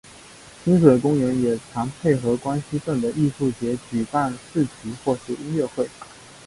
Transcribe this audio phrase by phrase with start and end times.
[0.65, 5.87] 亲水公园也常配合关西镇的艺术节举办市集或是音乐会。